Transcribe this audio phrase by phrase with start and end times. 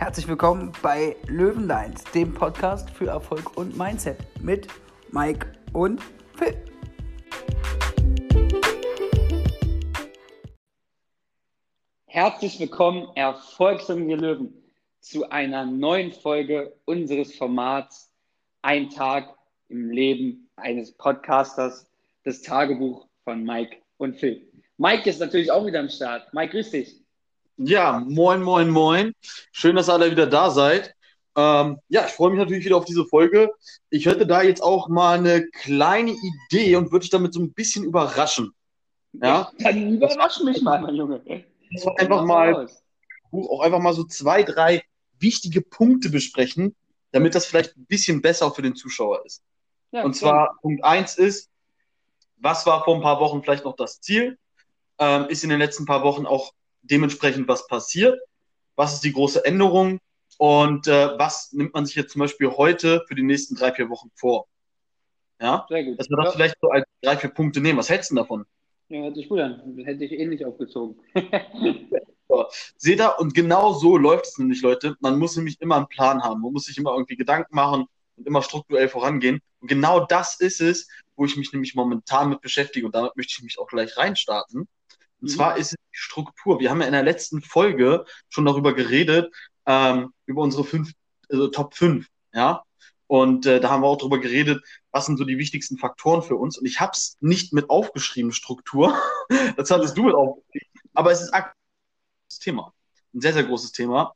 [0.00, 4.66] Herzlich willkommen bei Löwenlines, dem Podcast für Erfolg und Mindset mit
[5.10, 6.00] Mike und
[6.36, 6.56] Phil.
[12.06, 14.64] Herzlich willkommen, erfolgshungrige Löwen,
[15.00, 18.10] zu einer neuen Folge unseres Formats
[18.62, 19.36] Ein Tag
[19.68, 21.90] im Leben eines Podcasters,
[22.24, 24.50] das Tagebuch von Mike und Phil.
[24.78, 26.32] Mike ist natürlich auch wieder am Start.
[26.32, 27.00] Mike, grüß dich.
[27.62, 29.12] Ja, moin, moin, moin.
[29.52, 30.94] Schön, dass ihr alle wieder da seid.
[31.36, 33.52] Ähm, ja, ich freue mich natürlich wieder auf diese Folge.
[33.90, 37.52] Ich hätte da jetzt auch mal eine kleine Idee und würde dich damit so ein
[37.52, 38.54] bisschen überraschen.
[39.12, 39.52] Ja?
[39.58, 41.22] Dann überrasch mich mal, mein Junge.
[41.98, 42.66] Einfach mal,
[43.30, 44.82] auch einfach mal so zwei, drei
[45.18, 46.74] wichtige Punkte besprechen,
[47.12, 49.42] damit das vielleicht ein bisschen besser für den Zuschauer ist.
[49.90, 50.58] Ja, und zwar klar.
[50.62, 51.50] Punkt eins ist,
[52.36, 54.38] was war vor ein paar Wochen vielleicht noch das Ziel?
[54.98, 58.18] Ähm, ist in den letzten paar Wochen auch dementsprechend was passiert?
[58.76, 59.98] Was ist die große Änderung?
[60.38, 63.90] Und äh, was nimmt man sich jetzt zum Beispiel heute für die nächsten drei, vier
[63.90, 64.46] Wochen vor?
[65.40, 65.98] Ja, Sehr gut.
[65.98, 66.32] dass wir das ja.
[66.32, 67.78] vielleicht so als drei, vier Punkte nehmen.
[67.78, 68.44] Was hältst du davon?
[68.88, 69.78] Ja, hört sich gut an.
[69.84, 71.00] Hätte ich ähnlich aufgezogen.
[72.28, 72.46] so.
[72.76, 73.18] Seht ihr?
[73.18, 74.96] Und genau so läuft es nämlich, Leute.
[75.00, 76.40] Man muss nämlich immer einen Plan haben.
[76.40, 79.40] Man muss sich immer irgendwie Gedanken machen und immer strukturell vorangehen.
[79.60, 82.86] Und genau das ist es, wo ich mich nämlich momentan mit beschäftige.
[82.86, 84.68] Und damit möchte ich mich auch gleich reinstarten.
[85.20, 85.34] Und mhm.
[85.34, 86.60] zwar ist es die Struktur.
[86.60, 89.32] Wir haben ja in der letzten Folge schon darüber geredet,
[89.66, 90.92] ähm, über unsere fünf,
[91.28, 92.62] also Top 5, ja.
[93.06, 94.62] Und äh, da haben wir auch darüber geredet,
[94.92, 96.56] was sind so die wichtigsten Faktoren für uns.
[96.56, 98.96] Und ich habe es nicht mit aufgeschrieben, Struktur.
[99.56, 100.68] das hattest du mit aufgeschrieben.
[100.94, 101.44] Aber es ist ein
[102.40, 102.72] Thema.
[103.12, 104.14] Ein sehr, sehr großes Thema.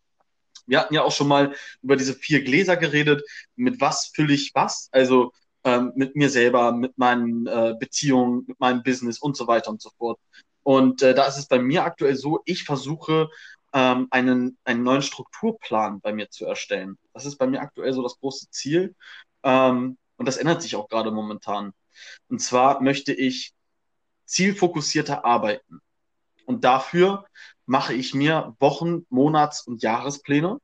[0.66, 3.22] Wir hatten ja auch schon mal über diese vier Gläser geredet.
[3.56, 4.88] Mit was fülle ich was?
[4.92, 5.32] Also
[5.64, 9.82] ähm, mit mir selber, mit meinen äh, Beziehungen, mit meinem Business und so weiter und
[9.82, 10.20] so fort.
[10.64, 13.28] Und äh, da ist es bei mir aktuell so, ich versuche
[13.74, 16.98] ähm, einen, einen neuen Strukturplan bei mir zu erstellen.
[17.12, 18.96] Das ist bei mir aktuell so das große Ziel.
[19.42, 21.72] Ähm, und das ändert sich auch gerade momentan.
[22.28, 23.52] Und zwar möchte ich
[24.24, 25.80] zielfokussierter arbeiten.
[26.46, 27.26] Und dafür
[27.66, 30.58] mache ich mir Wochen-, Monats- und Jahrespläne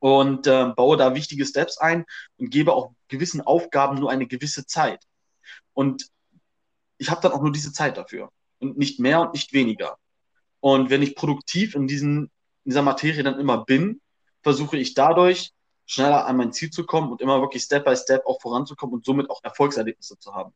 [0.00, 2.04] und äh, baue da wichtige Steps ein
[2.36, 5.04] und gebe auch gewissen Aufgaben nur eine gewisse Zeit.
[5.72, 6.08] Und
[6.98, 9.98] ich habe dann auch nur diese Zeit dafür und nicht mehr und nicht weniger.
[10.60, 12.24] Und wenn ich produktiv in, diesen,
[12.64, 14.00] in dieser Materie dann immer bin,
[14.42, 15.52] versuche ich dadurch
[15.86, 19.04] schneller an mein Ziel zu kommen und immer wirklich Step by Step auch voranzukommen und
[19.04, 20.52] somit auch Erfolgserlebnisse zu haben.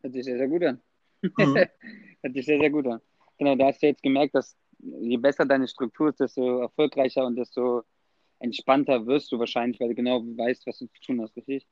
[0.00, 0.80] Hört sich sehr, sehr gut an.
[1.22, 1.56] Mhm.
[2.22, 3.00] Hört sich sehr, sehr gut an.
[3.38, 7.36] Genau, da hast du jetzt gemerkt, dass je besser deine Struktur ist, desto erfolgreicher und
[7.36, 7.82] desto
[8.40, 11.66] entspannter wirst du wahrscheinlich, weil du genau weißt, was du zu tun hast, richtig?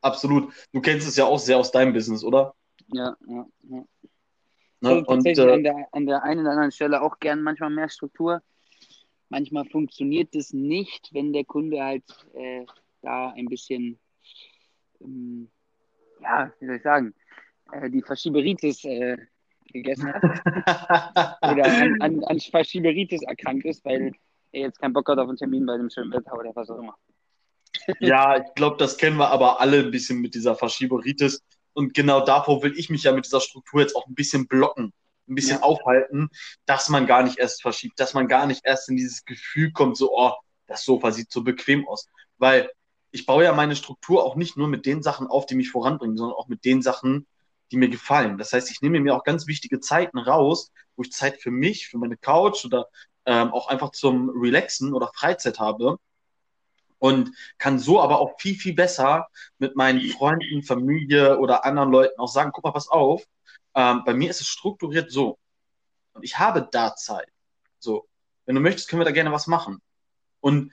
[0.00, 0.52] Absolut.
[0.72, 2.54] Du kennst es ja auch sehr aus deinem Business, oder?
[2.92, 3.84] Ja, ja, ja.
[4.80, 4.88] Ne?
[4.90, 7.70] Also tatsächlich und, äh, an, der, an der einen oder anderen Stelle auch gern manchmal
[7.70, 8.42] mehr Struktur.
[9.28, 12.04] Manchmal funktioniert es nicht, wenn der Kunde halt
[12.34, 12.64] äh,
[13.02, 13.98] da ein bisschen,
[15.00, 15.50] ähm,
[16.20, 17.14] ja, wie soll ich sagen,
[17.72, 19.16] äh, die Verschieberitis äh,
[19.72, 20.22] gegessen hat.
[21.42, 24.12] oder an, an, an Verschieberitis erkrankt ist, weil
[24.52, 26.78] er jetzt keinen Bock hat auf einen Termin bei dem schönen Wetter oder was auch
[26.78, 26.96] immer.
[28.00, 31.42] ja, ich glaube, das kennen wir aber alle ein bisschen mit dieser Verschieberitis.
[31.76, 34.94] Und genau davor will ich mich ja mit dieser Struktur jetzt auch ein bisschen blocken,
[35.28, 35.62] ein bisschen ja.
[35.62, 36.30] aufhalten,
[36.64, 39.98] dass man gar nicht erst verschiebt, dass man gar nicht erst in dieses Gefühl kommt,
[39.98, 40.32] so, oh,
[40.66, 42.08] das Sofa sieht so bequem aus.
[42.38, 42.70] Weil
[43.10, 46.16] ich baue ja meine Struktur auch nicht nur mit den Sachen auf, die mich voranbringen,
[46.16, 47.26] sondern auch mit den Sachen,
[47.70, 48.38] die mir gefallen.
[48.38, 51.88] Das heißt, ich nehme mir auch ganz wichtige Zeiten raus, wo ich Zeit für mich,
[51.88, 52.86] für meine Couch oder
[53.26, 55.98] ähm, auch einfach zum Relaxen oder Freizeit habe
[56.98, 62.18] und kann so aber auch viel, viel besser mit meinen Freunden, Familie oder anderen Leuten
[62.20, 63.24] auch sagen, guck mal, pass auf,
[63.74, 65.38] ähm, bei mir ist es strukturiert so
[66.12, 67.28] und ich habe da Zeit.
[67.78, 68.08] So,
[68.46, 69.80] wenn du möchtest, können wir da gerne was machen.
[70.40, 70.72] Und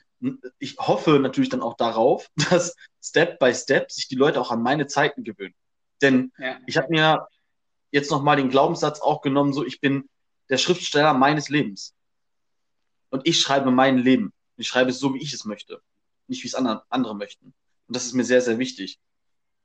[0.60, 4.62] ich hoffe natürlich dann auch darauf, dass Step by Step sich die Leute auch an
[4.62, 5.56] meine Zeiten gewöhnen.
[6.02, 6.60] Denn ja.
[6.66, 7.28] ich habe mir
[7.92, 10.10] jetzt nochmal den Glaubenssatz auch genommen, so ich bin
[10.50, 11.94] der Schriftsteller meines Lebens.
[13.10, 14.34] Und ich schreibe mein Leben.
[14.58, 15.82] Ich schreibe es so, wie ich es möchte
[16.28, 17.54] nicht wie es andere, andere möchten.
[17.88, 19.00] Und das ist mir sehr, sehr wichtig.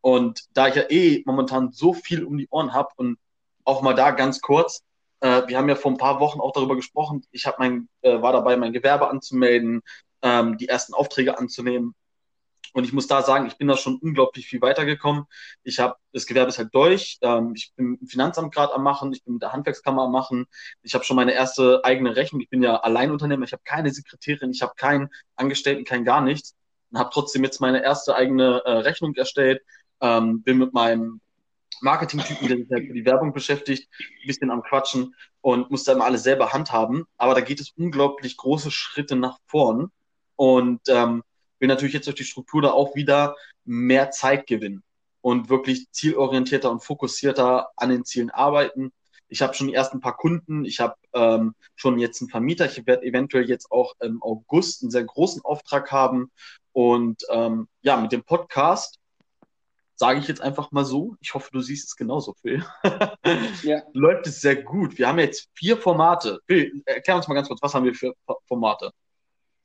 [0.01, 3.19] Und da ich ja eh momentan so viel um die Ohren habe und
[3.65, 4.83] auch mal da ganz kurz,
[5.21, 8.33] äh, wir haben ja vor ein paar Wochen auch darüber gesprochen, ich mein, äh, war
[8.33, 9.83] dabei, mein Gewerbe anzumelden,
[10.23, 11.95] ähm, die ersten Aufträge anzunehmen.
[12.75, 15.25] Und ich muss da sagen, ich bin da schon unglaublich viel weitergekommen.
[15.63, 17.19] Ich habe das Gewerbe ist halt durch.
[17.23, 19.13] Ähm, ich bin im Finanzamt gerade am machen.
[19.13, 20.47] Ich bin mit der Handwerkskammer am machen.
[20.83, 22.41] Ich habe schon meine erste eigene Rechnung.
[22.41, 23.45] Ich bin ja Alleinunternehmer.
[23.45, 24.51] Ich habe keine Sekretärin.
[24.51, 26.55] Ich habe keinen Angestellten, kein gar nichts.
[26.91, 29.63] Und habe trotzdem jetzt meine erste eigene äh, Rechnung erstellt.
[30.01, 31.21] Ähm, bin mit meinem
[31.81, 35.93] Marketing-Typen, der sich halt für die Werbung beschäftigt, ein bisschen am Quatschen und muss da
[35.93, 37.05] immer alles selber handhaben.
[37.17, 39.91] Aber da geht es unglaublich große Schritte nach vorn
[40.37, 41.23] und ähm,
[41.61, 44.83] will natürlich jetzt durch die Struktur da auch wieder mehr Zeit gewinnen
[45.21, 48.93] und wirklich zielorientierter und fokussierter an den Zielen arbeiten.
[49.29, 52.87] Ich habe schon die ersten paar Kunden, ich habe ähm, schon jetzt einen Vermieter, ich
[52.87, 56.31] werde eventuell jetzt auch im August einen sehr großen Auftrag haben.
[56.73, 58.99] Und ähm, ja, mit dem Podcast
[59.97, 61.17] sage ich jetzt einfach mal so.
[61.21, 62.65] Ich hoffe, du siehst es genauso, Phil.
[63.65, 63.83] ja.
[63.93, 64.97] Läuft es sehr gut.
[64.97, 66.41] Wir haben jetzt vier Formate.
[66.47, 68.15] Phil, erklär uns mal ganz kurz, was haben wir für
[68.47, 68.93] Formate?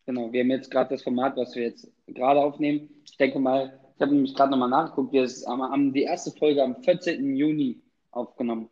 [0.06, 2.90] Genau, wir haben jetzt gerade das Format, was wir jetzt gerade aufnehmen.
[3.06, 6.76] Ich denke mal, ich habe nämlich gerade nochmal nachgeguckt, wir haben die erste Folge am
[6.84, 7.36] 14.
[7.36, 8.70] Juni aufgenommen.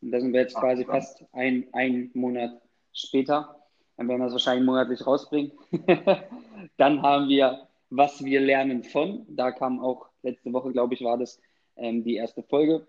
[0.00, 2.60] Und da sind wir jetzt Ach, quasi fast ein, ein Monat
[2.92, 3.56] später.
[3.96, 5.52] Dann werden wir das wahrscheinlich monatlich rausbringen.
[6.76, 9.26] Dann haben wir, was wir lernen von.
[9.28, 11.40] Da kam auch letzte Woche, glaube ich, war das
[11.76, 12.86] ähm, die erste Folge.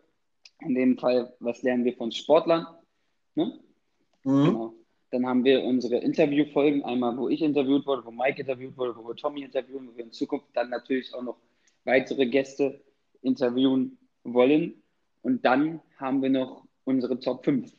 [0.60, 2.66] In dem Fall, was lernen wir von Sportlern?
[3.36, 3.60] Ne?
[4.24, 4.46] Mhm.
[4.46, 4.74] Genau.
[5.12, 9.06] Dann haben wir unsere Interviewfolgen, einmal wo ich interviewt wurde, wo Mike interviewt wurde, wo
[9.10, 11.38] wir Tommy interviewen, wo wir in Zukunft dann natürlich auch noch
[11.84, 12.82] weitere Gäste
[13.22, 14.82] interviewen wollen.
[15.22, 17.74] Und dann haben wir noch unsere Top 5.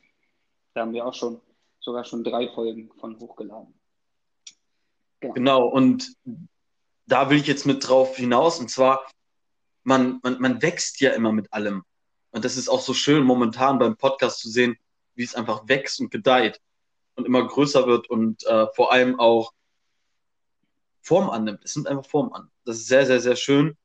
[0.74, 1.40] Da haben wir auch schon
[1.80, 3.72] sogar schon drei Folgen von hochgeladen.
[5.20, 5.34] Genau.
[5.34, 6.14] genau, und
[7.06, 8.60] da will ich jetzt mit drauf hinaus.
[8.60, 9.06] Und zwar,
[9.84, 11.82] man, man, man wächst ja immer mit allem.
[12.30, 14.76] Und das ist auch so schön momentan beim Podcast zu sehen,
[15.14, 16.60] wie es einfach wächst und gedeiht
[17.14, 19.52] und immer größer wird und äh, vor allem auch
[21.00, 21.60] Form annimmt.
[21.64, 22.50] Es nimmt einfach Form an.
[22.64, 23.76] Das ist sehr, sehr, sehr schön,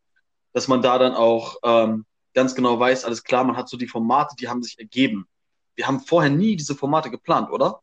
[0.54, 3.88] dass man da dann auch ähm, ganz genau weiß, alles klar, man hat so die
[3.88, 5.28] Formate, die haben sich ergeben.
[5.76, 7.82] Wir haben vorher nie diese Formate geplant, oder?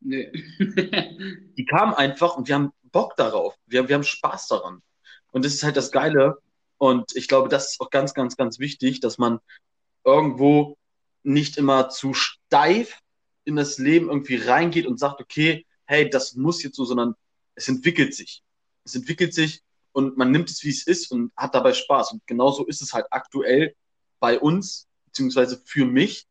[0.00, 0.32] Nee.
[1.56, 3.54] die kamen einfach und wir haben Bock darauf.
[3.66, 4.82] Wir, wir haben Spaß daran.
[5.30, 6.38] Und das ist halt das Geile.
[6.78, 9.40] Und ich glaube, das ist auch ganz, ganz, ganz wichtig, dass man
[10.04, 10.76] irgendwo
[11.22, 13.01] nicht immer zu steif
[13.44, 17.14] in das Leben irgendwie reingeht und sagt, okay, hey, das muss jetzt so, sondern
[17.54, 18.42] es entwickelt sich.
[18.84, 19.62] Es entwickelt sich
[19.92, 22.12] und man nimmt es, wie es ist und hat dabei Spaß.
[22.12, 23.74] Und genauso ist es halt aktuell
[24.20, 26.26] bei uns, beziehungsweise für mich.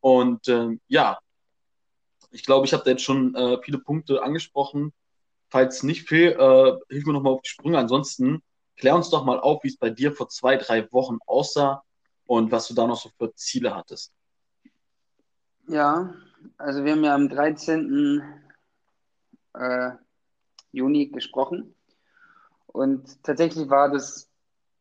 [0.00, 1.18] Und äh, ja,
[2.30, 4.92] ich glaube, ich habe da jetzt schon äh, viele Punkte angesprochen.
[5.50, 7.78] Falls nicht viel, äh, hilf mir nochmal auf die Sprünge.
[7.78, 8.42] Ansonsten
[8.76, 11.84] klär uns doch mal auf, wie es bei dir vor zwei, drei Wochen aussah
[12.26, 14.12] und was du da noch so für Ziele hattest.
[15.68, 16.14] Ja,
[16.58, 18.22] also wir haben ja am 13.
[19.54, 19.90] Äh,
[20.72, 21.74] Juni gesprochen.
[22.66, 24.28] Und tatsächlich war das,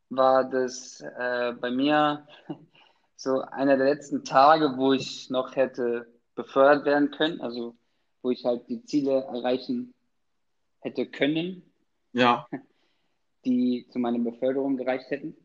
[0.09, 2.27] war das äh, bei mir
[3.15, 7.75] so einer der letzten Tage, wo ich noch hätte befördert werden können, also
[8.23, 9.93] wo ich halt die Ziele erreichen
[10.79, 11.63] hätte können,
[12.13, 12.47] ja.
[13.45, 15.35] die zu meiner Beförderung gereicht hätten.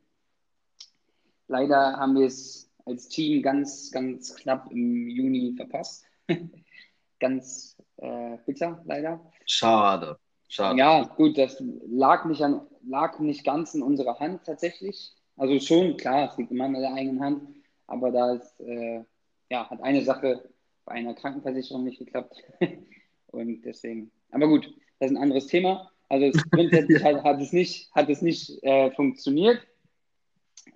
[1.48, 6.07] Leider haben wir es als Team ganz, ganz knapp im Juni verpasst.
[7.20, 9.20] ganz äh, bitter, leider.
[9.46, 10.18] Schade.
[10.48, 10.78] Schade.
[10.78, 15.12] Ja, gut, das lag nicht, an, lag nicht ganz in unserer Hand tatsächlich.
[15.36, 17.42] Also schon, klar, es liegt immer in der eigenen Hand,
[17.86, 19.04] aber da ist, äh,
[19.50, 20.48] ja, hat eine Sache
[20.84, 22.42] bei einer Krankenversicherung nicht geklappt.
[23.26, 25.90] Und deswegen, aber gut, das ist ein anderes Thema.
[26.08, 29.60] Also grundsätzlich hat, hat, es nicht, hat es nicht äh, funktioniert,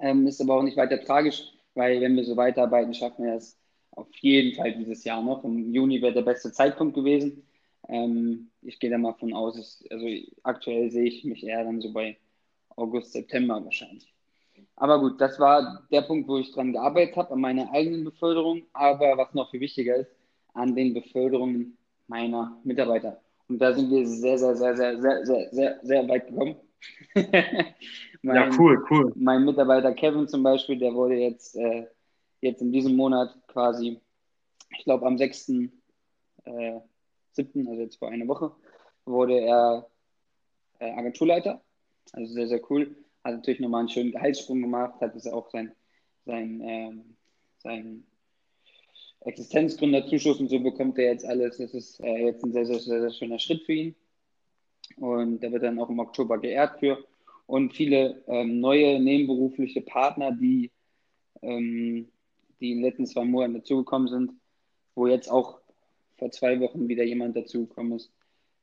[0.00, 1.44] ähm, ist aber auch nicht weiter tragisch,
[1.74, 3.58] weil wenn wir so weiterarbeiten, schaffen wir es
[3.92, 5.44] auf jeden Fall dieses Jahr noch.
[5.44, 7.44] Im Juni wäre der beste Zeitpunkt gewesen.
[7.88, 10.06] Ähm, ich gehe da mal von aus, ich, also
[10.42, 12.16] aktuell sehe ich mich eher dann so bei
[12.76, 14.12] August, September wahrscheinlich.
[14.76, 18.62] Aber gut, das war der Punkt, wo ich dran gearbeitet habe, an meiner eigenen Beförderung,
[18.72, 20.10] aber was noch viel wichtiger ist,
[20.54, 23.20] an den Beförderungen meiner Mitarbeiter.
[23.48, 26.56] Und da sind wir sehr, sehr, sehr, sehr, sehr, sehr, sehr, sehr weit gekommen.
[28.22, 29.12] mein, ja, cool, cool.
[29.14, 31.86] Mein Mitarbeiter Kevin zum Beispiel, der wurde jetzt, äh,
[32.42, 34.00] jetzt in diesem Monat quasi,
[34.76, 35.48] ich glaube am 6.
[36.44, 36.80] Äh,
[37.32, 38.52] 7., also jetzt vor einer Woche,
[39.06, 39.88] wurde er
[40.78, 41.62] äh, Agenturleiter.
[42.12, 42.94] Also sehr, sehr cool.
[43.24, 45.72] Hat natürlich nochmal einen schönen Gehaltssprung gemacht, hat es auch sein,
[46.26, 47.16] sein, ähm,
[47.58, 48.04] sein
[49.20, 51.58] Existenzgründerzuschuss und so bekommt er jetzt alles.
[51.58, 53.94] Das ist äh, jetzt ein sehr, sehr, sehr, sehr schöner Schritt für ihn.
[54.96, 57.04] Und der wird dann auch im Oktober geehrt für.
[57.46, 60.70] Und viele ähm, neue nebenberufliche Partner, die,
[61.42, 62.08] ähm,
[62.62, 64.32] die in den letzten zwei Monaten dazugekommen sind,
[64.94, 65.58] wo jetzt auch
[66.16, 68.12] vor zwei Wochen wieder jemand dazugekommen ist,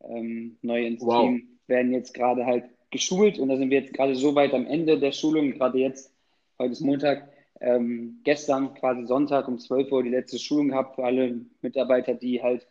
[0.03, 1.25] ähm, neu ins wow.
[1.25, 4.65] Team, werden jetzt gerade halt geschult und da sind wir jetzt gerade so weit am
[4.65, 6.13] Ende der Schulung, gerade jetzt,
[6.58, 7.29] heute ist Montag,
[7.62, 12.41] ähm, gestern quasi Sonntag um 12 Uhr die letzte Schulung gehabt für alle Mitarbeiter, die
[12.41, 12.68] halt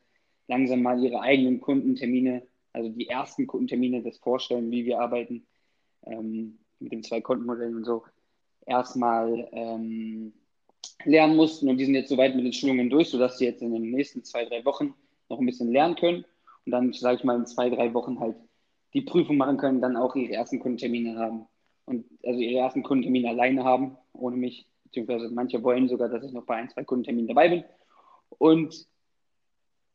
[0.48, 2.42] langsam mal ihre eigenen Kundentermine,
[2.72, 5.46] also die ersten Kundentermine, das vorstellen, wie wir arbeiten
[6.06, 8.04] ähm, mit dem Zwei-Konten-Modell und so,
[8.66, 10.32] erstmal ähm,
[11.04, 13.72] lernen mussten und die sind jetzt soweit mit den Schulungen durch, sodass sie jetzt in
[13.72, 14.94] den nächsten zwei, drei Wochen
[15.28, 16.24] noch ein bisschen lernen können
[16.64, 18.36] und dann, sage ich mal, in zwei, drei Wochen halt
[18.94, 21.46] die Prüfung machen können, dann auch ihre ersten Kundentermine haben
[21.84, 26.32] und also ihre ersten Kundentermine alleine haben, ohne mich, beziehungsweise manche wollen sogar, dass ich
[26.32, 27.64] noch bei ein, zwei Kundenterminen dabei bin
[28.38, 28.86] und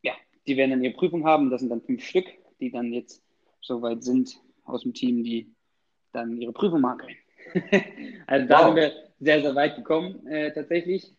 [0.02, 0.14] ja,
[0.48, 2.26] die werden dann ihre Prüfung haben, das sind dann fünf Stück,
[2.60, 3.22] die dann jetzt
[3.62, 5.52] soweit sind aus dem Team, die
[6.12, 7.18] dann ihre Prüfung machen können.
[8.28, 8.66] also da wow.
[8.66, 11.13] sind wir sehr, sehr weit gekommen, äh, tatsächlich.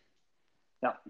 [0.83, 1.01] Ja,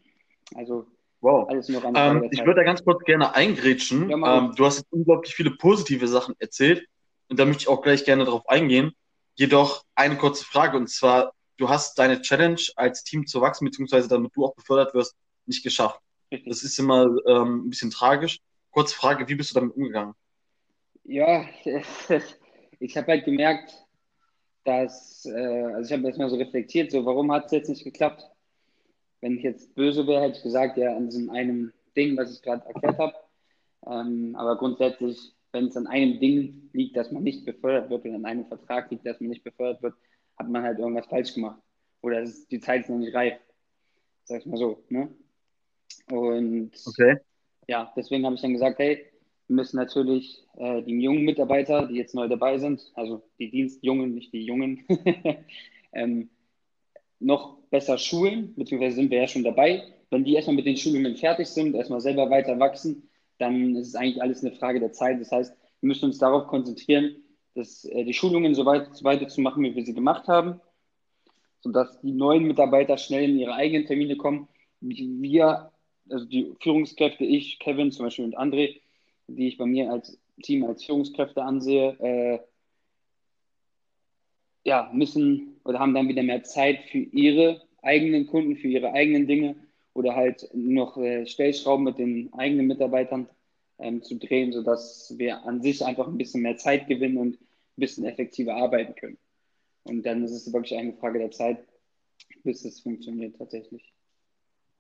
[0.55, 0.87] also
[1.21, 1.49] wow.
[1.49, 4.11] alles nur an ähm, Ich würde da ganz kurz gerne eingrätschen.
[4.11, 6.87] Ja, ähm, du hast jetzt unglaublich viele positive Sachen erzählt
[7.29, 8.93] und da möchte ich auch gleich gerne darauf eingehen.
[9.35, 14.09] Jedoch eine kurze Frage und zwar, du hast deine Challenge als Team zu wachsen, beziehungsweise
[14.09, 16.01] damit du auch befördert wirst, nicht geschafft.
[16.47, 18.41] Das ist immer ähm, ein bisschen tragisch.
[18.71, 20.15] Kurze Frage, wie bist du damit umgegangen?
[21.05, 21.45] Ja,
[22.81, 23.84] ich habe halt gemerkt,
[24.65, 28.29] dass, äh, also ich habe erstmal so reflektiert, so warum hat es jetzt nicht geklappt?
[29.21, 32.43] Wenn ich jetzt böse wäre, hätte ich gesagt, ja, an diesem einem Ding, was ich
[32.43, 33.15] gerade erklärt habe.
[33.87, 38.15] Ähm, aber grundsätzlich, wenn es an einem Ding liegt, dass man nicht befördert wird oder
[38.15, 39.95] an einem Vertrag liegt, dass man nicht befördert wird,
[40.37, 41.61] hat man halt irgendwas falsch gemacht.
[42.03, 43.39] Oder ist, die Zeit ist noch nicht reif.
[44.25, 44.83] Sag ich mal so.
[44.89, 45.09] Ne?
[46.11, 47.19] Und okay.
[47.69, 49.07] ja, deswegen habe ich dann gesagt, hey,
[49.49, 54.15] wir müssen natürlich äh, die jungen Mitarbeiter, die jetzt neu dabei sind, also die Dienstjungen,
[54.15, 54.85] nicht die Jungen,
[55.93, 56.31] ähm,
[57.21, 59.83] noch besser schulen, beziehungsweise sind wir ja schon dabei.
[60.11, 63.09] Wenn die erstmal mit den Schulungen fertig sind, erstmal selber weiter wachsen,
[63.39, 65.21] dann ist es eigentlich alles eine Frage der Zeit.
[65.21, 67.17] Das heißt, wir müssen uns darauf konzentrieren,
[67.55, 70.61] dass, äh, die Schulungen so weit, so weiter zu machen, wie wir sie gemacht haben,
[71.61, 74.49] sodass die neuen Mitarbeiter schnell in ihre eigenen Termine kommen.
[74.81, 75.71] Wir,
[76.09, 78.81] also die Führungskräfte, ich, Kevin zum Beispiel und André,
[79.27, 82.39] die ich bei mir als Team, als Führungskräfte ansehe, äh,
[84.65, 89.27] ja, müssen oder haben dann wieder mehr Zeit für ihre eigenen Kunden, für ihre eigenen
[89.27, 89.57] Dinge
[89.93, 93.29] oder halt noch äh, Stellschrauben mit den eigenen Mitarbeitern
[93.79, 97.47] ähm, zu drehen, sodass wir an sich einfach ein bisschen mehr Zeit gewinnen und ein
[97.77, 99.19] bisschen effektiver arbeiten können.
[99.85, 101.59] Und dann ist es wirklich eine Frage der Zeit,
[102.43, 103.93] bis es funktioniert tatsächlich.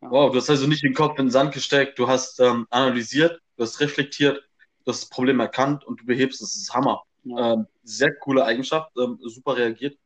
[0.00, 0.10] Ja.
[0.10, 3.40] Wow, du hast also nicht den Kopf in den Sand gesteckt, du hast ähm, analysiert,
[3.56, 4.42] du hast reflektiert,
[4.84, 6.52] du hast das Problem erkannt und du behebst es.
[6.52, 7.02] Das ist Hammer.
[7.24, 7.54] Ja.
[7.54, 9.98] Ähm, sehr coole Eigenschaft, ähm, super reagiert.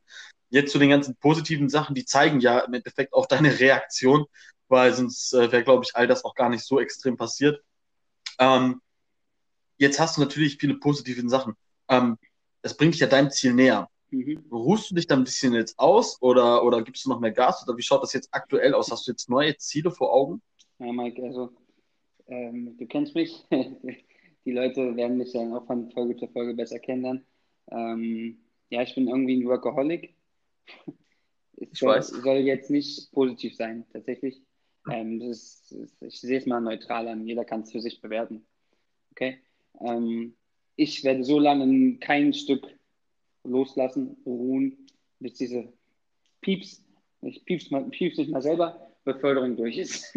[0.50, 4.26] Jetzt zu den ganzen positiven Sachen, die zeigen ja im Endeffekt auch deine Reaktion,
[4.69, 7.62] weil sonst äh, wäre, glaube ich, all das auch gar nicht so extrem passiert.
[8.38, 8.81] Ähm,
[9.76, 11.55] jetzt hast du natürlich viele positive Sachen.
[11.88, 12.19] Ähm,
[12.62, 13.88] das bringt dich ja deinem Ziel näher.
[14.11, 14.45] Mhm.
[14.50, 17.67] Ruhst du dich da ein bisschen jetzt aus oder, oder gibst du noch mehr Gas?
[17.67, 18.90] Oder wie schaut das jetzt aktuell aus?
[18.90, 20.40] Hast du jetzt neue Ziele vor Augen?
[20.78, 21.52] Ja, Mike, also
[22.29, 23.45] ähm, du kennst mich.
[24.45, 27.25] Die Leute werden mich dann auch von Folge zu Folge besser kennenlernen.
[27.71, 28.39] Ähm,
[28.71, 30.15] ja, ich bin irgendwie ein Workaholic.
[31.61, 32.09] Es ich soll, weiß.
[32.11, 34.41] soll jetzt nicht positiv sein, tatsächlich.
[34.89, 37.27] Ähm, ist, ich sehe es mal neutral an.
[37.27, 38.47] Jeder kann es für sich bewerten.
[39.11, 39.39] Okay?
[39.81, 40.37] Ähm,
[40.77, 42.65] ich werde so lange kein Stück
[43.43, 44.87] loslassen, ruhen,
[45.19, 45.73] bis diese
[46.41, 46.85] Pieps,
[47.23, 50.17] ich pieps, mal, pieps nicht mal selber, Beförderung durch ist.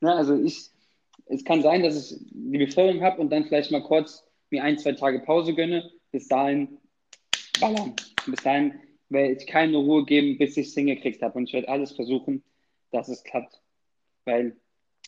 [0.00, 0.70] Na, also ich,
[1.26, 4.78] es kann sein, dass ich die Beförderung habe und dann vielleicht mal kurz mir ein,
[4.78, 5.90] zwei Tage Pause gönne.
[6.12, 6.78] Bis dahin
[7.60, 7.94] ballern.
[8.26, 8.74] Bis dahin
[9.08, 11.38] werde ich keine Ruhe geben, bis ich es hingekriegt habe.
[11.38, 12.42] Und ich werde alles versuchen,
[12.90, 13.60] dass es klappt.
[14.24, 14.56] Weil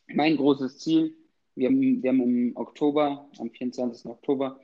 [0.08, 1.14] mein großes Ziel,
[1.54, 4.06] wir haben, wir haben im Oktober, am 24.
[4.06, 4.60] Oktober,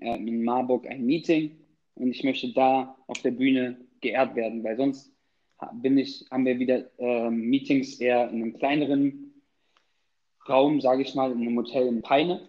[0.00, 1.56] äh, in Marburg ein Meeting
[1.94, 5.12] und ich möchte da auf der Bühne geehrt werden, weil sonst
[5.74, 9.23] bin ich, haben wir wieder äh, Meetings eher in einem kleineren
[10.48, 12.48] Raum, sage ich mal, in einem Hotel in Peine.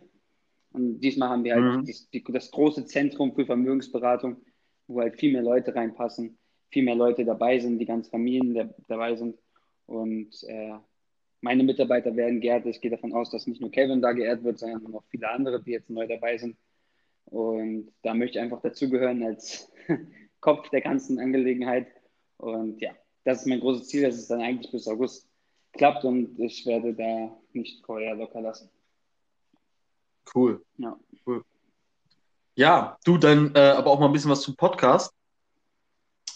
[0.71, 1.85] Und diesmal haben wir halt mhm.
[2.11, 4.37] die, das große Zentrum für Vermögensberatung,
[4.87, 6.37] wo halt viel mehr Leute reinpassen,
[6.69, 9.37] viel mehr Leute dabei sind, die ganzen Familien der, dabei sind.
[9.85, 10.73] Und äh,
[11.41, 12.65] meine Mitarbeiter werden geehrt.
[12.65, 15.61] Ich gehe davon aus, dass nicht nur Kevin da geehrt wird, sondern auch viele andere,
[15.63, 16.57] die jetzt neu dabei sind.
[17.25, 19.71] Und da möchte ich einfach dazugehören als
[20.41, 21.87] Kopf der ganzen Angelegenheit.
[22.37, 22.91] Und ja,
[23.23, 25.29] das ist mein großes Ziel, dass es dann eigentlich bis August
[25.77, 28.69] klappt und ich werde da nicht vorher locker lassen.
[30.33, 30.63] Cool.
[30.77, 30.97] Ja.
[31.25, 31.43] Cool.
[32.55, 35.13] Ja, du, dann äh, aber auch mal ein bisschen was zum Podcast.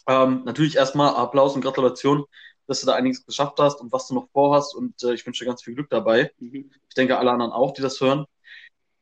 [0.08, 2.26] Ähm, natürlich erstmal Applaus und Gratulation,
[2.68, 5.44] dass du da einiges geschafft hast und was du noch vorhast und äh, ich wünsche
[5.44, 6.32] dir ganz viel Glück dabei.
[6.40, 6.72] Mhm.
[6.88, 8.26] Ich denke, alle anderen auch, die das hören.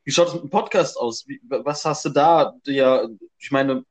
[0.04, 1.28] Wie schaut es mit dem Podcast aus?
[1.28, 2.54] Wie, was hast du da?
[2.66, 3.08] Ja,
[3.40, 3.84] ich meine,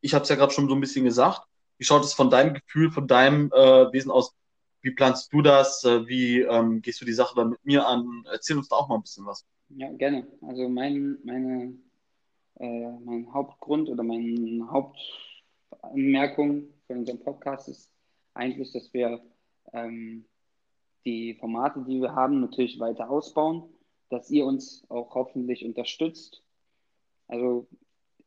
[0.00, 1.42] ich habe es ja gerade schon so ein bisschen gesagt.
[1.78, 4.34] Wie schaut es von deinem Gefühl, von deinem äh, Wesen aus?
[4.80, 5.84] Wie planst du das?
[5.84, 8.24] Äh, wie ähm, gehst du die Sache dann mit mir an?
[8.30, 9.44] Erzähl uns da auch mal ein bisschen was.
[9.70, 10.26] Ja, gerne.
[10.42, 11.74] Also mein, meine,
[12.58, 17.90] äh, mein Hauptgrund oder meine Hauptanmerkung für unseren Podcast ist
[18.34, 19.20] eigentlich, dass wir
[19.72, 20.24] ähm,
[21.04, 23.64] die Formate, die wir haben, natürlich weiter ausbauen,
[24.10, 26.42] dass ihr uns auch hoffentlich unterstützt.
[27.26, 27.66] Also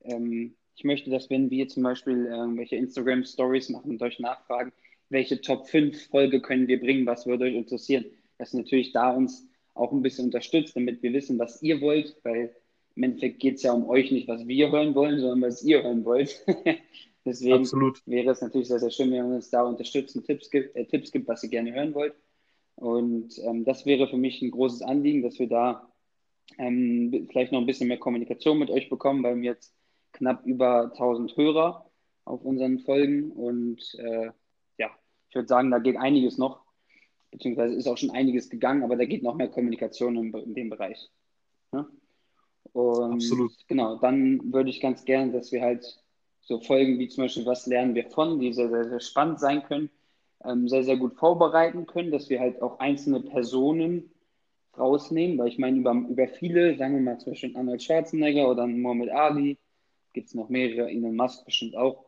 [0.02, 4.72] ähm, ich möchte, dass wenn wir zum Beispiel irgendwelche Instagram-Stories machen und euch nachfragen,
[5.12, 8.06] welche Top 5 Folge können wir bringen, was würde euch interessieren,
[8.38, 12.56] dass natürlich da uns auch ein bisschen unterstützt, damit wir wissen, was ihr wollt, weil
[12.96, 15.84] im Endeffekt geht es ja um euch nicht, was wir hören wollen, sondern was ihr
[15.84, 16.46] hören wollt.
[17.26, 18.02] Deswegen Absolut.
[18.06, 20.86] wäre es natürlich sehr, sehr schön, wenn ihr uns da unterstützt und Tipps gibt, äh,
[20.86, 22.16] Tipps gibt, was ihr gerne hören wollt.
[22.76, 25.88] Und ähm, das wäre für mich ein großes Anliegen, dass wir da
[26.58, 29.74] ähm, vielleicht noch ein bisschen mehr Kommunikation mit euch bekommen, weil wir jetzt
[30.14, 31.86] knapp über 1000 Hörer
[32.26, 34.32] auf unseren Folgen und äh,
[34.82, 34.90] ja,
[35.30, 36.62] ich würde sagen, da geht einiges noch,
[37.30, 40.70] beziehungsweise ist auch schon einiges gegangen, aber da geht noch mehr Kommunikation in, in dem
[40.70, 41.10] Bereich.
[41.72, 41.88] Ja?
[42.74, 43.52] Und Absolut.
[43.68, 46.04] Genau, dann würde ich ganz gerne, dass wir halt
[46.42, 49.64] so Folgen wie zum Beispiel Was lernen wir von, die sehr, sehr, sehr spannend sein
[49.64, 49.90] können,
[50.44, 54.12] ähm, sehr, sehr gut vorbereiten können, dass wir halt auch einzelne Personen
[54.78, 58.66] rausnehmen, weil ich meine, über, über viele, sagen wir mal zum Beispiel Arnold Schwarzenegger oder
[58.66, 59.58] Muhammad Ali,
[60.14, 62.06] gibt es noch mehrere, Elon Musk bestimmt auch,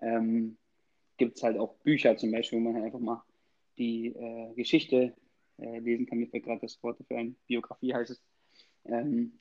[0.00, 0.56] ähm,
[1.16, 3.22] gibt es halt auch Bücher zum Beispiel, wo man halt einfach mal
[3.78, 5.14] die äh, Geschichte
[5.58, 6.18] äh, lesen kann.
[6.18, 8.22] Mir fällt gerade das Wort für eine Biografie heißt es.
[8.86, 9.32] Ähm,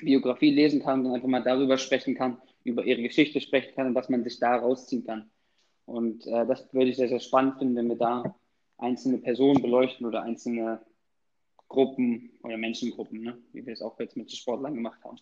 [0.00, 3.94] Biografie lesen kann und einfach mal darüber sprechen kann, über ihre Geschichte sprechen kann und
[3.94, 5.30] was man sich da rausziehen kann.
[5.86, 8.36] Und äh, das würde ich sehr, sehr spannend finden, wenn wir da
[8.78, 10.80] einzelne Personen beleuchten oder einzelne
[11.68, 13.38] Gruppen oder Menschengruppen, ne?
[13.52, 15.16] wie wir es auch jetzt mit Sportlern gemacht haben.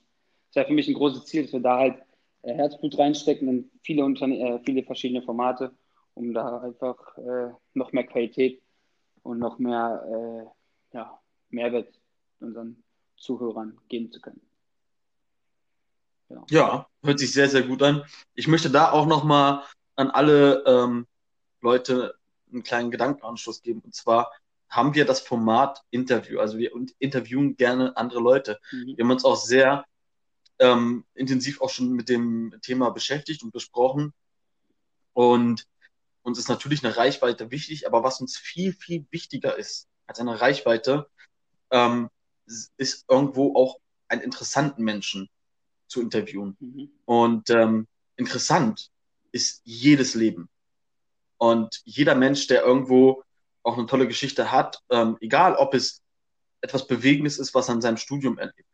[0.49, 2.03] Das wäre für mich ein großes Ziel, dass wir da halt
[2.43, 5.73] äh, Herzblut reinstecken in viele, Unterne äh, viele verschiedene Formate,
[6.15, 8.63] um da einfach äh, noch mehr Qualität
[9.23, 10.53] und noch mehr
[10.93, 12.01] äh, ja, Mehrwert
[12.41, 12.83] unseren
[13.17, 14.41] Zuhörern geben zu können.
[16.29, 16.45] Ja.
[16.49, 18.03] ja, hört sich sehr, sehr gut an.
[18.35, 19.63] Ich möchte da auch nochmal
[19.97, 21.07] an alle ähm,
[21.61, 22.15] Leute
[22.51, 23.81] einen kleinen Gedankenanschluss geben.
[23.81, 24.33] Und zwar
[24.69, 26.41] haben wir das Format Interview.
[26.41, 28.59] Also wir interviewen gerne andere Leute.
[28.73, 28.97] Mhm.
[28.97, 29.85] Wir haben uns auch sehr
[30.59, 34.13] ähm, intensiv auch schon mit dem Thema beschäftigt und besprochen.
[35.13, 35.67] Und
[36.25, 40.41] uns ist natürlich eine Reichweite wichtig, aber was uns viel, viel wichtiger ist als eine
[40.41, 41.09] Reichweite,
[41.71, 42.09] ähm,
[42.77, 45.29] ist irgendwo auch einen interessanten Menschen
[45.87, 46.57] zu interviewen.
[46.61, 46.91] Mhm.
[47.05, 48.91] Und ähm, interessant
[49.33, 50.49] ist jedes Leben.
[51.37, 53.23] Und jeder Mensch, der irgendwo
[53.63, 56.03] auch eine tolle Geschichte hat, ähm, egal ob es
[56.63, 58.69] etwas Bewegendes ist, was er in seinem Studium erlebt,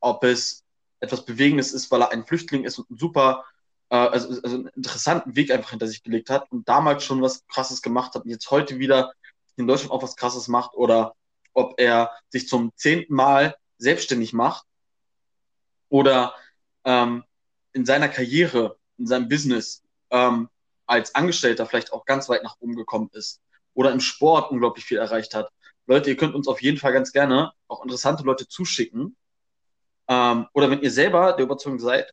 [0.00, 0.64] ob es
[1.00, 3.44] etwas Bewegendes ist, weil er ein Flüchtling ist und einen super,
[3.90, 7.46] äh, also, also einen interessanten Weg einfach hinter sich gelegt hat und damals schon was
[7.46, 9.12] Krasses gemacht hat und jetzt heute wieder
[9.56, 11.14] in Deutschland auch was Krasses macht oder
[11.52, 14.64] ob er sich zum zehnten Mal selbstständig macht
[15.88, 16.34] oder
[16.84, 17.24] ähm,
[17.72, 20.48] in seiner Karriere, in seinem Business ähm,
[20.86, 23.40] als Angestellter vielleicht auch ganz weit nach oben gekommen ist
[23.74, 25.50] oder im Sport unglaublich viel erreicht hat.
[25.86, 29.16] Leute, ihr könnt uns auf jeden Fall ganz gerne auch interessante Leute zuschicken.
[30.08, 32.12] Ähm, oder wenn ihr selber der Überzeugung seid,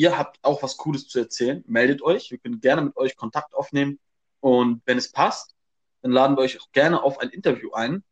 [0.00, 2.30] ihr habt auch was Cooles zu erzählen, meldet euch.
[2.30, 3.98] Wir können gerne mit euch Kontakt aufnehmen.
[4.40, 5.54] Und wenn es passt,
[6.00, 8.02] dann laden wir euch auch gerne auf ein Interview ein.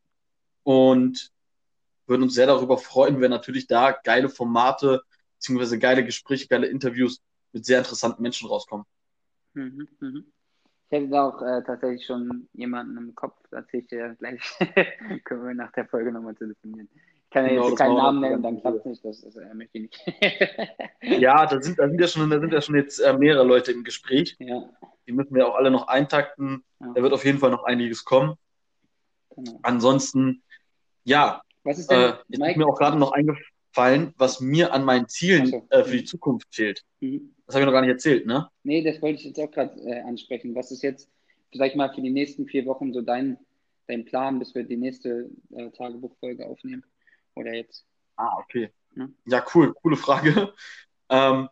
[0.65, 1.33] Und
[2.07, 5.03] würden uns sehr darüber freuen, wenn natürlich da geile Formate
[5.37, 7.23] beziehungsweise geile Gespräche, geile Interviews
[7.53, 8.85] mit sehr interessanten Menschen rauskommen.
[9.55, 10.33] Mhm, mhm.
[10.91, 14.41] Ich hätte da auch äh, tatsächlich schon jemanden im Kopf, erzähle ich gleich.
[15.25, 16.89] Können wir nach der Folge nochmal telefonieren.
[17.29, 19.53] Ich kann ja genau, jetzt keinen Namen nennen, dann klappt es nicht, das, das äh,
[19.53, 20.03] möchte ich nicht.
[21.21, 23.71] ja, da sind, da, sind ja schon, da sind ja schon jetzt äh, mehrere Leute
[23.71, 24.35] im Gespräch.
[24.39, 24.71] Ja.
[25.07, 26.65] Die müssen wir auch alle noch eintakten.
[26.81, 26.93] Ja.
[26.95, 28.37] Da wird auf jeden Fall noch einiges kommen.
[29.37, 29.61] Genau.
[29.63, 30.43] Ansonsten,
[31.05, 34.73] ja, Was ist denn, äh, jetzt ist mir auch gerade noch eingefallen, fallen, was mir
[34.73, 35.67] an meinen Zielen so.
[35.71, 36.83] äh, für die Zukunft fehlt.
[37.01, 37.35] Mhm.
[37.47, 38.49] Das habe ich noch gar nicht erzählt, ne?
[38.63, 40.55] Nee, das wollte ich jetzt auch gerade äh, ansprechen.
[40.55, 41.09] Was ist jetzt,
[41.53, 43.39] vielleicht mal für die nächsten vier Wochen so dein,
[43.87, 46.83] dein Plan, bis wir die nächste äh, Tagebuchfolge aufnehmen?
[47.39, 47.87] Oder jetzt?
[48.17, 48.73] Ah, okay.
[48.97, 50.53] Ja, ja cool, coole Frage.
[51.09, 51.49] ähm,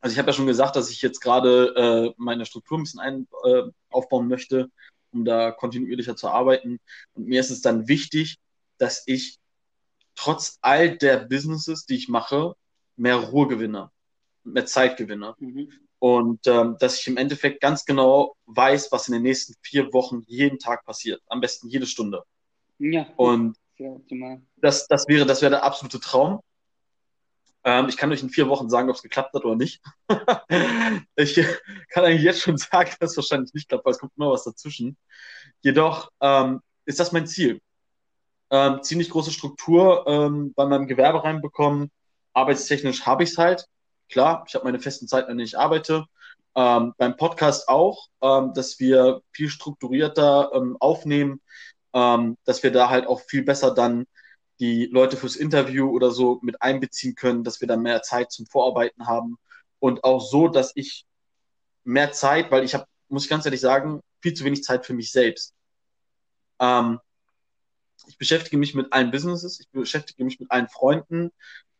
[0.00, 3.00] also ich habe ja schon gesagt, dass ich jetzt gerade äh, meine Struktur ein bisschen
[3.00, 4.70] ein, äh, aufbauen möchte,
[5.12, 6.80] um da kontinuierlicher zu arbeiten.
[7.12, 8.38] Und mir ist es dann wichtig,
[8.78, 9.38] dass ich
[10.14, 12.54] trotz all der Businesses, die ich mache,
[12.96, 13.90] mehr Ruhe gewinne,
[14.44, 15.34] mehr Zeit gewinne.
[15.38, 15.70] Mhm.
[15.98, 20.22] Und ähm, dass ich im Endeffekt ganz genau weiß, was in den nächsten vier Wochen
[20.26, 21.20] jeden Tag passiert.
[21.26, 22.24] Am besten jede Stunde.
[22.78, 23.06] Ja.
[23.16, 23.58] Und
[24.56, 26.40] das, das, wäre, das wäre der absolute Traum.
[27.62, 29.82] Ähm, ich kann euch in vier Wochen sagen, ob es geklappt hat oder nicht.
[31.16, 31.34] ich
[31.90, 34.44] kann eigentlich jetzt schon sagen, dass es wahrscheinlich nicht klappt, weil es kommt immer was
[34.44, 34.96] dazwischen.
[35.60, 37.60] Jedoch ähm, ist das mein Ziel
[38.50, 41.90] ähm, ziemlich große Struktur ähm, bei meinem Gewerbe reinbekommen.
[42.32, 43.66] Arbeitstechnisch habe ich es halt.
[44.08, 46.06] Klar, ich habe meine festen Zeiten, an denen ich arbeite.
[46.56, 51.40] Ähm, beim Podcast auch, ähm, dass wir viel strukturierter aufnehmen,
[51.94, 54.06] ähm, dass wir da halt auch viel besser dann
[54.60, 58.46] die Leute fürs Interview oder so mit einbeziehen können, dass wir dann mehr Zeit zum
[58.46, 59.38] Vorarbeiten haben
[59.78, 61.06] und auch so, dass ich
[61.84, 64.92] mehr Zeit, weil ich habe, muss ich ganz ehrlich sagen, viel zu wenig Zeit für
[64.92, 65.54] mich selbst.
[66.58, 67.00] Ähm,
[68.06, 71.30] ich beschäftige mich mit allen Businesses, ich beschäftige mich mit allen Freunden,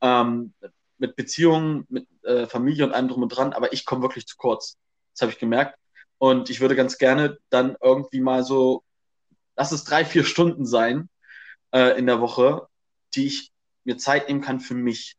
[0.01, 0.55] ähm,
[0.99, 4.37] mit Beziehungen, mit äh, Familie und allem drum und dran, aber ich komme wirklich zu
[4.37, 4.77] kurz.
[5.13, 5.79] Das habe ich gemerkt.
[6.19, 8.85] Und ich würde ganz gerne dann irgendwie mal so,
[9.61, 11.11] lass es drei, vier Stunden sein
[11.75, 12.67] äh, in der Woche,
[13.15, 13.53] die ich
[13.85, 15.17] mir Zeit nehmen kann für mich.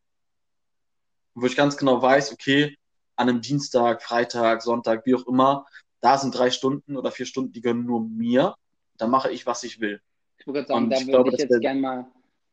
[1.34, 2.76] Wo ich ganz genau weiß, okay,
[3.14, 5.64] an einem Dienstag, Freitag, Sonntag, wie auch immer,
[6.00, 8.56] da sind drei Stunden oder vier Stunden, die gehören nur mir.
[8.98, 10.00] Da mache ich, was ich will.
[10.38, 12.06] Ich würde sagen, da würde ich jetzt gerne mal,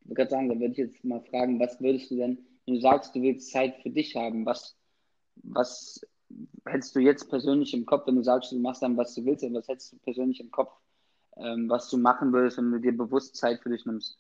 [0.06, 2.82] ich würde sagen, da würde ich jetzt mal fragen, was würdest du denn, wenn du
[2.82, 4.76] sagst, du willst Zeit für dich haben, was,
[5.38, 6.06] was
[6.68, 9.44] hättest du jetzt persönlich im Kopf, wenn du sagst, du machst dann, was du willst,
[9.44, 10.72] was hättest du persönlich im Kopf,
[11.40, 14.18] ähm, was du machen würdest, wenn du dir bewusst Zeit für dich nimmst?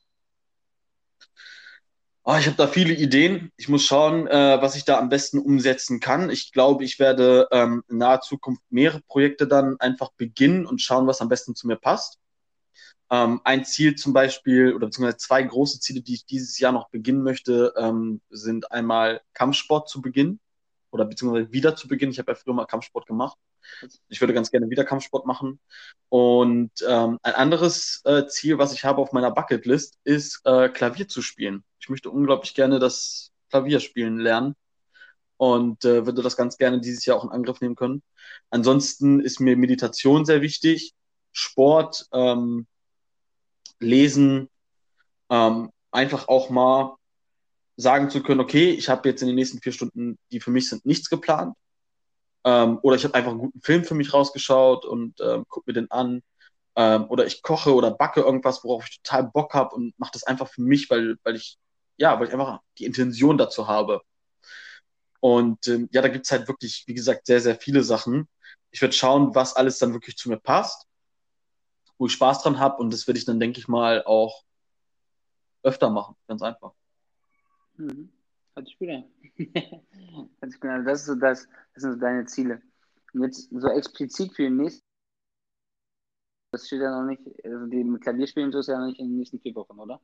[2.23, 3.51] Oh, ich habe da viele Ideen.
[3.57, 6.29] Ich muss schauen, äh, was ich da am besten umsetzen kann.
[6.29, 11.07] Ich glaube, ich werde ähm, in naher Zukunft mehrere Projekte dann einfach beginnen und schauen,
[11.07, 12.19] was am besten zu mir passt.
[13.09, 16.89] Ähm, ein Ziel zum Beispiel, oder beziehungsweise zwei große Ziele, die ich dieses Jahr noch
[16.89, 20.39] beginnen möchte, ähm, sind einmal Kampfsport zu beginnen
[20.91, 22.11] oder beziehungsweise wieder zu beginnen.
[22.11, 23.37] Ich habe ja früher mal Kampfsport gemacht.
[24.07, 25.59] Ich würde ganz gerne wieder Kampfsport machen.
[26.09, 31.07] Und ähm, ein anderes äh, Ziel, was ich habe auf meiner Bucketlist, ist äh, Klavier
[31.07, 31.63] zu spielen.
[31.79, 34.55] Ich möchte unglaublich gerne das Klavierspielen lernen
[35.37, 38.03] und äh, würde das ganz gerne dieses Jahr auch in Angriff nehmen können.
[38.49, 40.93] Ansonsten ist mir Meditation sehr wichtig,
[41.31, 42.67] Sport, ähm,
[43.79, 44.49] lesen,
[45.29, 46.95] ähm, einfach auch mal
[47.77, 50.67] sagen zu können, okay, ich habe jetzt in den nächsten vier Stunden, die für mich
[50.67, 51.55] sind, nichts geplant.
[52.45, 55.73] Ähm, oder ich habe einfach einen guten Film für mich rausgeschaut und ähm, gucke mir
[55.73, 56.21] den an.
[56.75, 60.23] Ähm, oder ich koche oder backe irgendwas, worauf ich total Bock habe und mache das
[60.23, 61.57] einfach für mich, weil, weil ich,
[61.97, 64.01] ja, weil ich einfach die Intention dazu habe.
[65.19, 68.27] Und ähm, ja, da gibt's halt wirklich, wie gesagt, sehr, sehr viele Sachen.
[68.71, 70.89] Ich werde schauen, was alles dann wirklich zu mir passt
[71.99, 74.43] wo ich Spaß dran habe und das werde ich dann, denke ich mal, auch
[75.61, 76.15] öfter machen.
[76.27, 76.71] Ganz einfach.
[77.75, 78.11] Mhm.
[78.59, 79.05] Hört sich gut an.
[80.41, 80.83] Hört sich gut an.
[80.83, 82.61] Das, ist so das, das sind so deine Ziele.
[83.13, 84.83] Und jetzt so explizit für den nächsten.
[86.51, 89.07] Das steht ja noch nicht, also die mit Klavierspielen so ist ja noch nicht in
[89.07, 90.01] den nächsten vier Wochen, oder?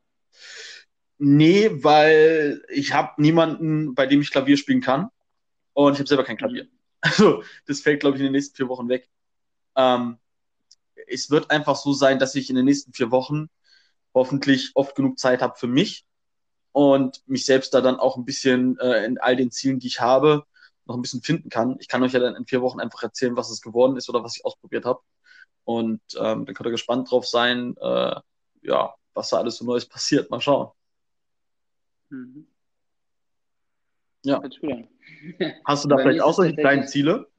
[1.18, 5.10] Nee, weil ich habe niemanden, bei dem ich Klavier spielen kann.
[5.74, 6.68] Und ich habe selber kein Klavier.
[7.02, 9.08] Also, das fällt, glaube ich, in den nächsten vier Wochen weg.
[9.76, 10.18] Ähm,
[11.08, 13.50] es wird einfach so sein, dass ich in den nächsten vier Wochen
[14.14, 16.06] hoffentlich oft genug Zeit habe für mich
[16.76, 20.02] und mich selbst da dann auch ein bisschen äh, in all den Zielen, die ich
[20.02, 20.44] habe,
[20.84, 21.78] noch ein bisschen finden kann.
[21.80, 24.26] Ich kann euch ja dann in vier Wochen einfach erzählen, was es geworden ist oder
[24.26, 25.00] was ich ausprobiert habe.
[25.64, 28.20] Und ähm, dann könnt ihr gespannt drauf sein, äh,
[28.64, 30.30] ja, was da alles so Neues passiert.
[30.30, 30.70] Mal schauen.
[32.10, 32.46] Mhm.
[34.24, 34.44] Ja.
[35.64, 37.30] Hast du da vielleicht auch solche kleinen Ziele?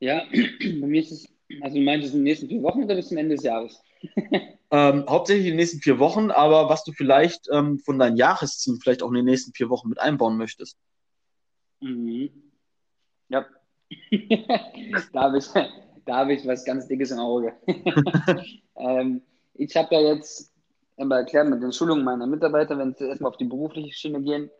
[0.00, 1.28] Ja, bei mir ist es
[1.60, 3.80] also du meinst in den nächsten vier Wochen oder bis zum Ende des Jahres?
[4.70, 8.80] ähm, hauptsächlich in den nächsten vier Wochen, aber was du vielleicht ähm, von deinen Jahreszielen
[8.80, 10.76] vielleicht auch in den nächsten vier Wochen mit einbauen möchtest.
[11.80, 12.30] Mhm.
[13.28, 13.46] Ja.
[15.12, 17.54] da habe ich, hab ich was ganz Dickes im Auge.
[18.76, 19.22] ähm,
[19.54, 20.52] ich habe ja jetzt
[20.96, 24.50] immer erklärt mit den Schulungen meiner Mitarbeiter, wenn sie erstmal auf die berufliche Schiene gehen,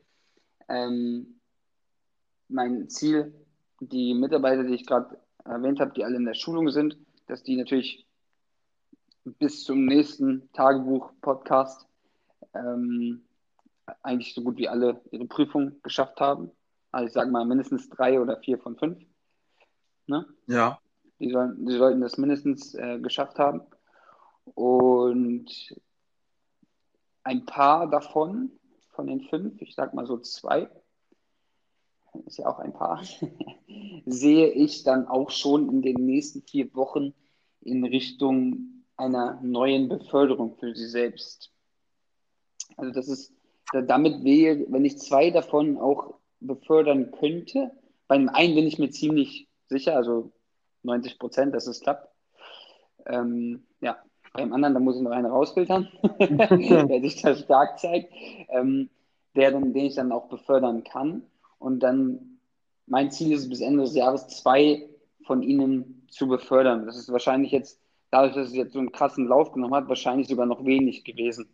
[0.69, 1.41] ähm,
[2.49, 3.35] mein Ziel,
[3.81, 7.57] die Mitarbeiter, die ich gerade erwähnt habe, die alle in der Schulung sind, dass die
[7.57, 8.07] natürlich
[9.25, 11.87] bis zum nächsten Tagebuch-Podcast
[12.55, 13.23] ähm,
[14.03, 16.51] eigentlich so gut wie alle ihre Prüfung geschafft haben.
[16.93, 18.99] Also ich sage mal mindestens drei oder vier von fünf.
[20.07, 20.27] Ne?
[20.47, 20.81] Ja.
[21.19, 23.63] Die, sollen, die sollten das mindestens äh, geschafft haben.
[24.55, 25.75] Und
[27.25, 28.53] ein paar davon,
[28.91, 30.71] von den fünf, ich sage mal so zwei,
[32.27, 33.03] ist ja auch ein paar,
[34.07, 37.15] sehe ich dann auch schon in den nächsten vier Wochen
[37.61, 41.53] in Richtung einer neuen Beförderung für sie selbst.
[42.77, 43.33] Also das ist,
[43.73, 47.73] damit wäre, wenn ich zwei davon auch befördern könnte,
[48.09, 50.33] bei dem einen bin ich mir ziemlich sicher, also
[50.83, 52.09] 90 Prozent, dass es klappt.
[53.07, 53.99] Ähm, ja,
[54.33, 58.13] beim anderen, da muss ich noch einen rausfiltern, der sich da stark zeigt,
[58.49, 58.91] ähm,
[59.35, 61.23] der den ich dann auch befördern kann.
[61.59, 62.39] Und dann,
[62.87, 64.89] mein Ziel ist bis Ende des Jahres zwei
[65.25, 66.87] von ihnen zu befördern.
[66.87, 70.29] Das ist wahrscheinlich jetzt, dadurch, dass es jetzt so einen krassen Lauf genommen hat, wahrscheinlich
[70.29, 71.49] sogar noch wenig gewesen,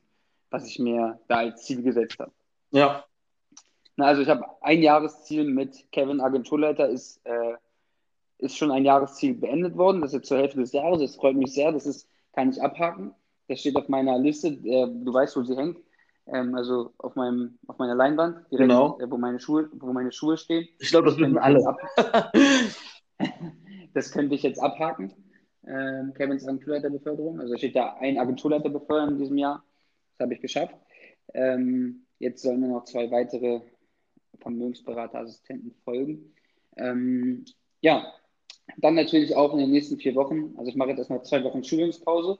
[0.51, 2.33] was ich mir da als Ziel gesetzt habe.
[2.71, 3.05] Ja.
[3.97, 7.55] Na, also ich habe ein Jahresziel mit Kevin Agenturleiter ist äh,
[8.43, 10.01] ist schon ein Jahresziel beendet worden.
[10.01, 11.01] Das ist jetzt zur Hälfte des Jahres.
[11.01, 11.73] Das freut mich sehr.
[11.73, 13.15] Das ist, kann ich abhaken.
[13.49, 14.49] Das steht auf meiner Liste.
[14.49, 15.79] Äh, du weißt, wo sie hängt.
[16.26, 18.98] Ähm, also auf, meinem, auf meiner Leinwand, direkt, genau.
[19.00, 20.68] äh, wo, meine Schuhe, wo meine Schuhe stehen.
[20.78, 21.76] Ich glaube, das, wissen alle.
[23.94, 25.12] das könnte ich jetzt abhaken.
[25.66, 27.40] Ähm, Kevins Agenturleiterbeförderung.
[27.40, 29.64] Also steht da ein Agenturleiter befördern in diesem Jahr.
[30.12, 30.76] Das habe ich geschafft.
[31.35, 33.61] Ähm, jetzt sollen nur noch zwei weitere
[34.40, 36.35] Vermögensberaterassistenten folgen.
[36.76, 37.44] Ähm,
[37.80, 38.12] ja,
[38.78, 40.54] dann natürlich auch in den nächsten vier Wochen.
[40.56, 42.38] Also ich mache jetzt erstmal zwei Wochen Schulungspause,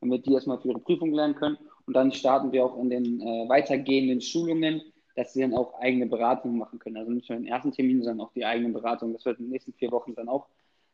[0.00, 1.58] damit die erstmal für ihre Prüfung lernen können.
[1.86, 4.82] Und dann starten wir auch in den äh, weitergehenden Schulungen,
[5.16, 6.96] dass sie dann auch eigene Beratungen machen können.
[6.96, 9.12] Also nicht nur den ersten Termin, sondern auch die eigene Beratung.
[9.12, 10.48] Das wird in den nächsten vier Wochen dann auch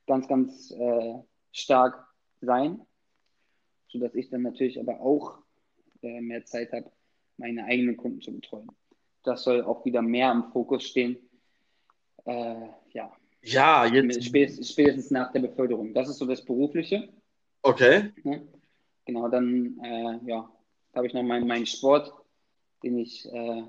[0.07, 1.15] ganz, ganz äh,
[1.53, 2.07] stark
[2.41, 2.81] sein,
[3.89, 5.39] sodass ich dann natürlich aber auch
[6.03, 6.91] äh, mehr Zeit habe,
[7.37, 8.69] meine eigenen Kunden zu betreuen.
[9.23, 11.17] Das soll auch wieder mehr im Fokus stehen.
[12.25, 13.13] Äh, ja.
[13.43, 14.25] Ja, jetzt.
[14.25, 15.95] Spätestens, spätestens, nach der Beförderung.
[15.95, 17.09] Das ist so das Berufliche.
[17.63, 18.11] Okay.
[18.25, 18.41] Ja,
[19.07, 20.51] genau, dann äh, ja,
[20.95, 22.13] habe ich noch meinen, meinen Sport,
[22.83, 23.63] den ich äh,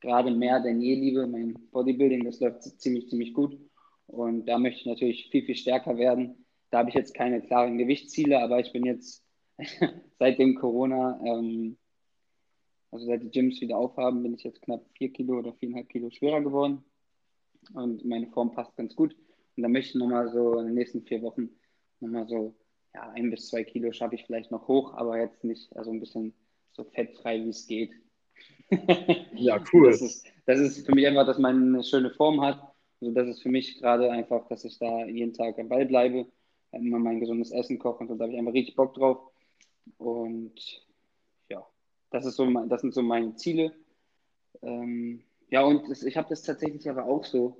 [0.00, 1.26] gerade mehr denn je liebe.
[1.26, 3.58] Mein Bodybuilding, das läuft ziemlich, ziemlich gut.
[4.06, 6.44] Und da möchte ich natürlich viel, viel stärker werden.
[6.70, 9.24] Da habe ich jetzt keine klaren Gewichtsziele, aber ich bin jetzt
[10.18, 11.78] seit dem Corona, ähm,
[12.90, 16.10] also seit die Gyms wieder aufhaben, bin ich jetzt knapp vier Kilo oder viereinhalb Kilo
[16.10, 16.84] schwerer geworden.
[17.74, 19.14] Und meine Form passt ganz gut.
[19.56, 21.50] Und da möchte ich nochmal so in den nächsten vier Wochen
[22.00, 22.54] nochmal so,
[22.94, 26.00] ja, ein bis zwei Kilo schaffe ich vielleicht noch hoch, aber jetzt nicht, also ein
[26.00, 26.34] bisschen
[26.72, 27.92] so fettfrei, wie es geht.
[29.34, 29.90] ja, cool.
[29.90, 32.60] Das ist, das ist für mich einfach, dass man eine schöne Form hat.
[33.00, 36.26] Also das ist für mich gerade einfach, dass ich da jeden Tag am Ball bleibe,
[36.72, 39.18] immer mein gesundes Essen koche und so, da habe ich einfach richtig Bock drauf.
[39.98, 40.54] Und
[41.48, 41.66] ja,
[42.10, 43.72] das, ist so, das sind so meine Ziele.
[44.62, 47.56] Ähm, ja, und das, ich habe das tatsächlich aber auch so.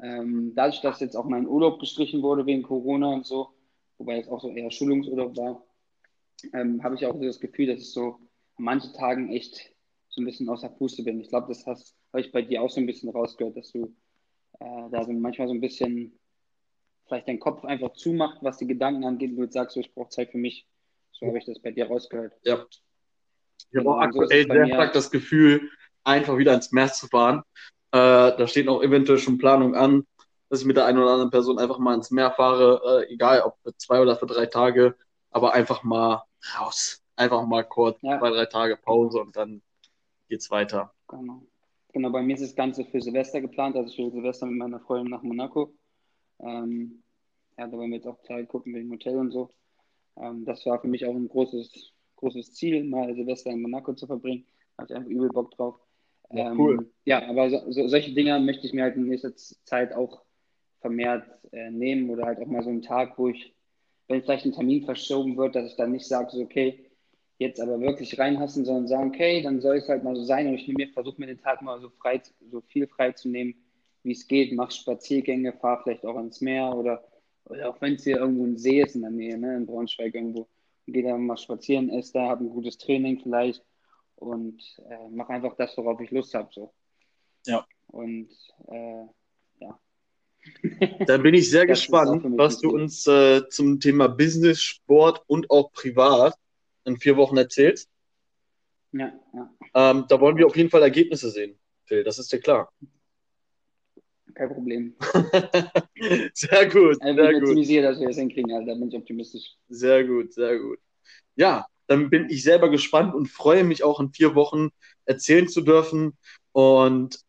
[0.00, 3.50] Ähm, dadurch, dass jetzt auch mein Urlaub gestrichen wurde wegen Corona und so,
[4.02, 5.64] wobei es auch so eher Schulungsurlaub war,
[6.52, 8.18] ähm, habe ich auch so das Gefühl, dass ich so
[8.56, 9.72] an manchen Tagen echt
[10.08, 11.20] so ein bisschen außer Puste bin.
[11.20, 11.80] Ich glaube, das habe
[12.20, 13.94] ich bei dir auch so ein bisschen rausgehört, dass du
[14.58, 16.18] äh, da so manchmal so ein bisschen
[17.06, 20.08] vielleicht dein Kopf einfach zumacht, was die Gedanken angeht, und du sagst, so, ich brauche
[20.08, 20.66] Zeit für mich.
[21.12, 22.34] So habe ich das bei dir rausgehört.
[22.42, 22.66] Ja.
[23.70, 25.70] Ich habe auch aktuell sehr stark das Gefühl,
[26.04, 27.42] einfach wieder ins Meer zu fahren.
[27.92, 30.04] Äh, da steht auch eventuell schon Planung an,
[30.52, 33.40] dass ich mit der einen oder anderen Person einfach mal ins Meer fahre, äh, egal
[33.40, 34.94] ob für zwei oder für drei Tage,
[35.30, 36.24] aber einfach mal
[36.58, 37.02] raus.
[37.16, 38.18] Einfach mal kurz ja.
[38.18, 39.62] zwei, drei Tage Pause und dann
[40.28, 40.92] geht's weiter.
[41.08, 41.46] Genau.
[41.94, 44.80] Genau, bei mir ist das Ganze für Silvester geplant, also ich will Silvester mit meiner
[44.80, 45.72] Freundin nach Monaco.
[46.40, 47.02] Ähm,
[47.56, 49.54] ja, da wollen wir jetzt auch Zeit gucken wegen Hotel und so.
[50.18, 54.06] Ähm, das war für mich auch ein großes, großes Ziel, mal Silvester in Monaco zu
[54.06, 54.44] verbringen.
[54.76, 55.80] Da hatte ich einfach übel Bock drauf.
[56.30, 56.90] Ja, ähm, cool.
[57.06, 60.22] ja aber so, so, solche Dinge möchte ich mir halt in nächster Zeit auch
[60.82, 63.54] vermehrt äh, nehmen oder halt auch mal so einen Tag, wo ich,
[64.08, 66.90] wenn vielleicht ein Termin verschoben wird, dass ich dann nicht sage, so, okay,
[67.38, 70.54] jetzt aber wirklich reinhassen, sondern sagen, okay, dann soll es halt mal so sein und
[70.54, 73.54] ich versuche mir den Tag mal so frei, so viel frei zu nehmen,
[74.02, 77.04] wie es geht, mach Spaziergänge, fahr vielleicht auch ans Meer oder,
[77.44, 80.14] oder auch wenn es hier irgendwo ein See ist in der Nähe, ne, in Braunschweig
[80.14, 80.48] irgendwo,
[80.86, 83.64] geh da mal spazieren, ess da, hab ein gutes Training vielleicht
[84.16, 86.72] und äh, mach einfach das, worauf ich Lust habe, so.
[87.46, 87.66] Ja.
[87.88, 88.30] Und
[88.68, 89.06] äh,
[89.60, 89.78] ja.
[91.06, 95.72] Da bin ich sehr gespannt, was du uns äh, zum Thema Business, Sport und auch
[95.72, 96.34] privat
[96.84, 97.88] in vier Wochen erzählst.
[98.92, 99.50] Ja, ja.
[99.74, 102.72] Ähm, da wollen wir auf jeden Fall Ergebnisse sehen, Phil, das ist dir klar.
[104.34, 104.94] Kein Problem.
[106.34, 107.00] sehr gut.
[107.00, 107.58] Also, sehr gut.
[107.58, 109.56] Ich dass wir das hinkriegen, also, da bin ich optimistisch.
[109.68, 110.78] Sehr gut, sehr gut.
[111.36, 114.70] Ja, dann bin ich selber gespannt und freue mich auch in vier Wochen
[115.04, 116.16] erzählen zu dürfen.
[116.52, 117.20] Und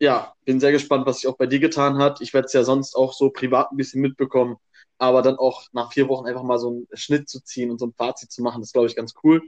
[0.00, 2.20] ja, bin sehr gespannt, was sich auch bei dir getan hat.
[2.22, 4.56] Ich werde es ja sonst auch so privat ein bisschen mitbekommen,
[4.98, 7.86] aber dann auch nach vier Wochen einfach mal so einen Schnitt zu ziehen und so
[7.86, 9.42] ein Fazit zu machen, das glaube ich ganz cool.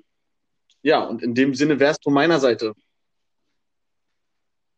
[0.83, 2.75] Ja, und in dem Sinne wärst du meiner Seite.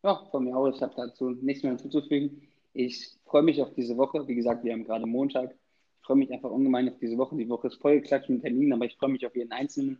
[0.03, 0.67] Ja, von mir auch.
[0.67, 2.47] Ich habe dazu nichts mehr hinzuzufügen.
[2.73, 4.27] Ich freue mich auf diese Woche.
[4.27, 5.51] Wie gesagt, wir haben gerade Montag.
[5.99, 7.35] Ich freue mich einfach ungemein auf diese Woche.
[7.35, 9.99] Die Woche ist vollgeklatscht mit Terminen, aber ich freue mich auf jeden Einzelnen.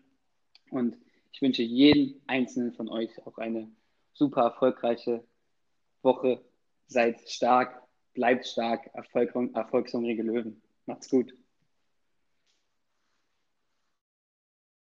[0.69, 0.95] Und
[1.31, 3.67] ich wünsche jedem Einzelnen von euch auch eine
[4.13, 5.23] super erfolgreiche
[6.05, 6.41] Woche.
[6.87, 7.81] Seid stark,
[8.13, 10.61] bleibt stark, erfolgshungrige Löwen.
[10.85, 11.33] Macht's gut.